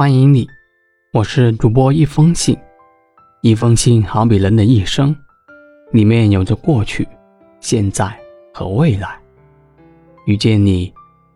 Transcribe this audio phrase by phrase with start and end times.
[0.00, 0.48] 欢迎你，
[1.12, 2.56] 我是主播一封信。
[3.42, 5.14] 一封信好比人的一生，
[5.92, 7.06] 里面有着过去、
[7.60, 8.18] 现在
[8.54, 9.20] 和未来。
[10.24, 10.90] 遇见你，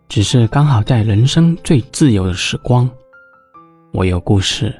[0.08, 2.88] 只是刚好在人生最自由的时光。
[3.92, 4.74] 我有故事，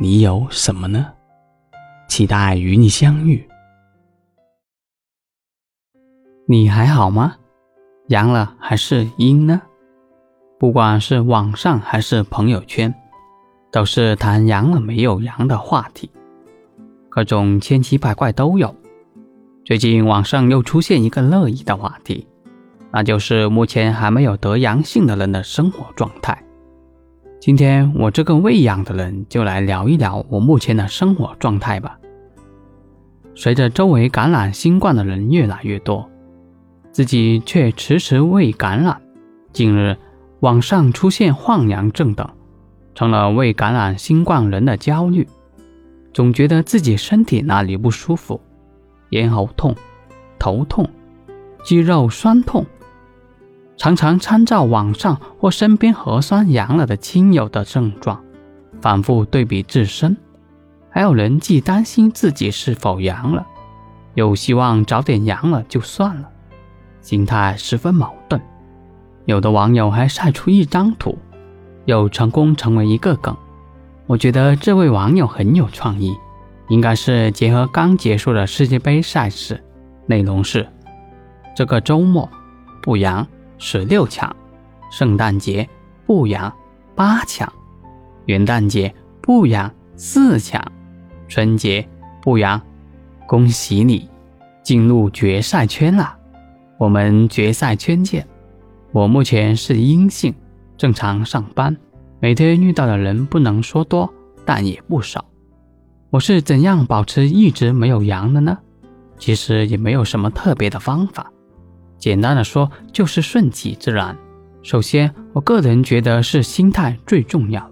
[0.00, 1.06] 你有什么呢？
[2.08, 3.48] 期待与你相遇。
[6.48, 7.36] 你还好吗？
[8.08, 9.62] 阳了还是阴呢？
[10.58, 12.92] 不管是网上还是朋友圈。
[13.72, 16.10] 都是谈阳了没有阳的话题，
[17.08, 18.74] 各种千奇百怪都有。
[19.64, 22.26] 最近网上又出现一个热议的话题，
[22.90, 26.42] 那就是目前还没有得阳性的人的生活状态。
[27.40, 31.96] 今天我这个未阳的人就来聊一聊我目前的生活状态吧。
[33.36, 36.10] 随着周围感染新冠的人越来越多，
[36.90, 39.00] 自己却迟迟未感染。
[39.52, 39.96] 近日
[40.40, 42.28] 网上出现晃阳症等。
[42.94, 45.26] 成了未感染新冠人的焦虑，
[46.12, 48.40] 总觉得自己身体哪里不舒服，
[49.10, 49.74] 咽喉痛、
[50.38, 50.88] 头痛、
[51.64, 52.66] 肌肉酸痛，
[53.76, 58.22] 常常参照网上或身边核酸阳了的亲友的症状，
[58.80, 60.16] 反复对比自身。
[60.90, 63.46] 还有人既担心自己是否阳了，
[64.14, 66.28] 又希望早点阳了就算了，
[67.00, 68.42] 心态十分矛盾。
[69.26, 71.16] 有的网友还晒出一张图。
[71.84, 73.36] 又成功成为一个梗，
[74.06, 76.16] 我觉得这位网友很有创意，
[76.68, 79.62] 应该是结合刚结束的世界杯赛事，
[80.06, 80.66] 内容是：
[81.56, 82.28] 这个周末
[82.82, 83.26] 不阳
[83.58, 84.34] 十六强，
[84.90, 85.68] 圣诞节
[86.06, 86.52] 不阳
[86.94, 87.50] 八强，
[88.26, 90.62] 元旦节不阳四强，
[91.28, 91.86] 春节
[92.22, 92.60] 不阳，
[93.26, 94.08] 恭喜你
[94.62, 96.16] 进入决赛圈了，
[96.78, 98.26] 我们决赛圈见。
[98.92, 100.34] 我目前是阴性。
[100.80, 101.76] 正常上班，
[102.20, 104.10] 每天遇到的人不能说多，
[104.46, 105.22] 但也不少。
[106.08, 108.56] 我是怎样保持一直没有阳的呢？
[109.18, 111.30] 其实也没有什么特别的方法，
[111.98, 114.16] 简单的说就是顺其自然。
[114.62, 117.70] 首先，我个人觉得是心态最重要。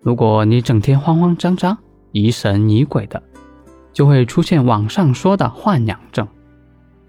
[0.00, 1.76] 如果你整天慌慌张张、
[2.12, 3.22] 疑神疑鬼的，
[3.92, 6.26] 就会出现网上说的幻养症。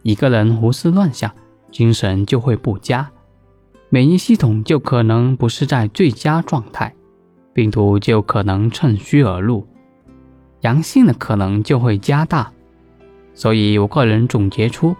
[0.03, 1.31] 一个人胡思乱想，
[1.71, 3.09] 精神就会不佳。
[3.93, 6.95] 免疫系统就可能不是在最佳状态，
[7.51, 9.67] 病毒就可能趁虚而入，
[10.61, 12.49] 阳性的可能就会加大。
[13.33, 14.95] 所以我个人总结出，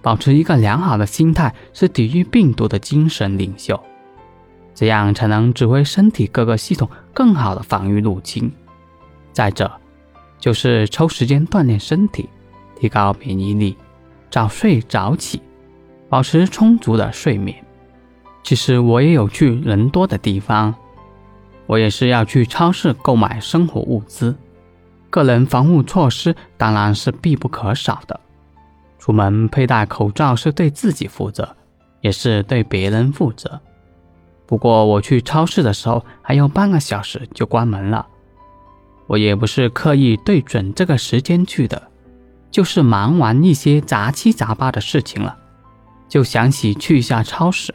[0.00, 3.82] 保持一个良好的心态是抵御病毒的精神领袖，
[4.72, 8.48] 这样才能指挥身体各个系统更好的防御入侵。
[9.32, 9.68] 再者，
[10.38, 12.28] 就是抽时间锻炼身体，
[12.78, 13.76] 提高免疫力，
[14.30, 15.42] 早睡早起，
[16.08, 17.65] 保持充足的睡眠。
[18.46, 20.72] 其实我也有去人多的地方，
[21.66, 24.36] 我也是要去超市购买生活物资。
[25.10, 28.20] 个人防护措施当然是必不可少的。
[29.00, 31.56] 出门佩戴口罩是对自己负责，
[32.00, 33.60] 也是对别人负责。
[34.46, 38.06] 不过我去超市的时候还有半个小时就关门了，
[39.08, 41.82] 我也不是刻意对准这个时间去的，
[42.52, 45.36] 就是忙完一些杂七杂八的事情了，
[46.08, 47.74] 就想起去一下超市。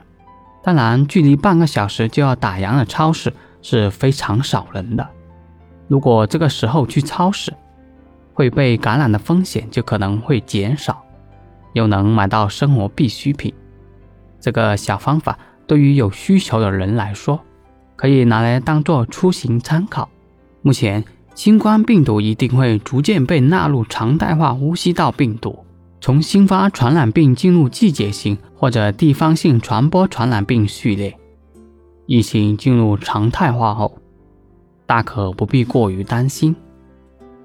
[0.63, 5.07] 当然，距离半个小时就要打烊的超市是非常少人的。
[5.87, 7.51] 如果这个时候去超市，
[8.33, 11.03] 会被感染的风险就可能会减少，
[11.73, 13.53] 又能买到生活必需品。
[14.39, 17.39] 这个小方法对于有需求的人来说，
[17.95, 20.07] 可以拿来当做出行参考。
[20.61, 25.65] 目前，新冠病毒一定会逐渐被纳入常态化呼吸道病毒。
[26.01, 31.15] 从新发传染病进入季节性或者地方性传播传染病序列，
[32.07, 33.99] 疫情进入常态化后，
[34.87, 36.55] 大可不必过于担心。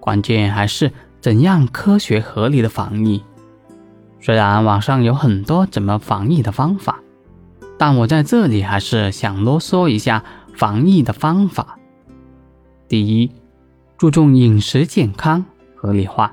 [0.00, 0.90] 关键还是
[1.20, 3.22] 怎样科学合理的防疫。
[4.20, 7.00] 虽然网上有很多怎么防疫的方法，
[7.76, 10.24] 但我在这里还是想啰嗦一下
[10.54, 11.78] 防疫的方法。
[12.88, 13.30] 第一，
[13.98, 15.44] 注重饮食健康
[15.74, 16.32] 合理化。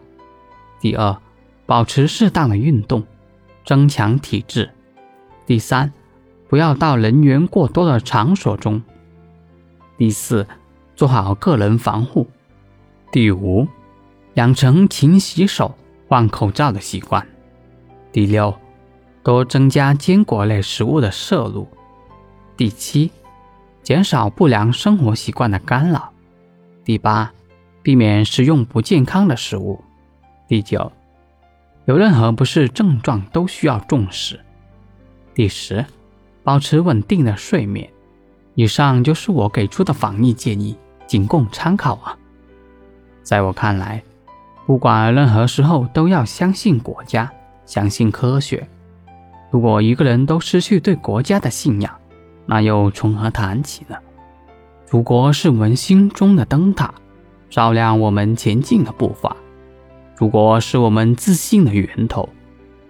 [0.80, 1.23] 第二。
[1.66, 3.04] 保持适当的运动，
[3.66, 4.70] 增强体质。
[5.46, 5.92] 第三，
[6.48, 8.82] 不要到人员过多的场所中。
[9.98, 10.46] 第四，
[10.96, 12.28] 做好个人防护。
[13.12, 13.68] 第五，
[14.34, 15.76] 养成勤洗手、
[16.08, 17.26] 换口罩的习惯。
[18.12, 18.54] 第六，
[19.24, 21.68] 多增加坚果类食物的摄入。
[22.58, 23.12] 第七，
[23.82, 26.12] 减少不良生活习惯的干扰。
[26.84, 27.32] 第八，
[27.82, 29.82] 避免食用不健康的食物。
[30.48, 30.92] 第九。
[31.86, 34.40] 有任何不适症状都需要重视。
[35.34, 35.86] 第十，
[36.44, 37.90] 保持稳定的睡眠。
[38.56, 40.78] 以上就是我给出的防疫建议，
[41.08, 42.16] 仅供参考啊。
[43.24, 44.04] 在我看来，
[44.66, 47.32] 不管任何时候都要相信国家，
[47.66, 48.68] 相信科学。
[49.50, 51.94] 如果一个人都失去对国家的信仰，
[52.46, 53.98] 那又从何谈起呢？
[54.86, 56.94] 祖国是我们心中的灯塔，
[57.50, 59.36] 照亮我们前进的步伐；
[60.16, 62.30] 祖国是我们自信的源头，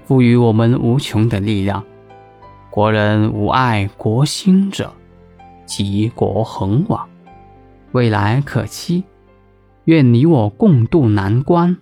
[0.05, 1.83] 赋予我们无穷的力量。
[2.69, 4.91] 国人无爱国心者，
[5.65, 7.07] 即国恒亡，
[7.93, 9.03] 未来可期。
[9.85, 11.77] 愿你我共度难关，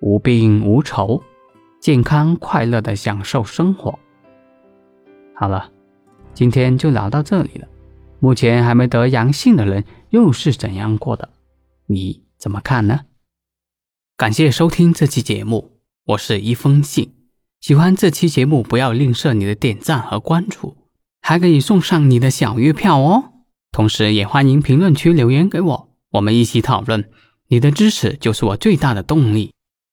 [0.00, 1.22] 无病无愁，
[1.80, 3.98] 健康快乐的享受生活。
[5.34, 5.70] 好了，
[6.34, 7.68] 今天就聊到这里了。
[8.18, 11.28] 目前还没得阳性的人又是怎样过的？
[11.86, 13.00] 你怎么看呢？
[14.20, 15.78] 感谢收听这期节目，
[16.08, 17.14] 我是一封信。
[17.58, 20.76] 喜欢这期节目，不要吝啬你的点赞和关注，
[21.22, 23.32] 还可以送上你的小月票哦。
[23.72, 27.08] 同时，也欢迎评论区留言给我，我们一起讨论。
[27.48, 29.54] 你的支持就是我最大的动力。